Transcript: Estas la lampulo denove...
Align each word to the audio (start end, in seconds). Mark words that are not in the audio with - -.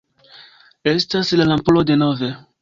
Estas 0.93 1.29
la 1.41 1.47
lampulo 1.51 1.85
denove... 1.93 2.33